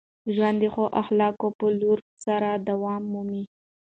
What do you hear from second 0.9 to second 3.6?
اخلاقو په لرلو سره دوام مومي.